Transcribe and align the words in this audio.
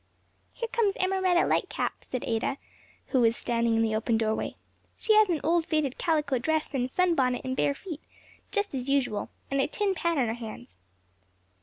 "Here 0.51 0.67
comes 0.71 0.95
Emmaretta 0.95 1.47
Lightcap," 1.47 2.05
said 2.09 2.23
Ada, 2.25 2.57
who 3.09 3.21
was 3.21 3.37
standing 3.37 3.75
in 3.75 3.83
the 3.83 3.93
open 3.93 4.17
doorway. 4.17 4.55
"She 4.97 5.13
has 5.13 5.29
an 5.29 5.39
old 5.43 5.67
faded 5.67 5.99
calico 5.99 6.39
dress, 6.39 6.73
and 6.73 6.89
sunbonnet 6.89 7.45
and 7.45 7.55
bare 7.55 7.75
feet, 7.75 8.01
just 8.51 8.73
as 8.73 8.89
usual; 8.89 9.29
and 9.51 9.61
a 9.61 9.67
tin 9.67 9.93
pan 9.93 10.17
in 10.17 10.27
her 10.27 10.33
hands." 10.33 10.75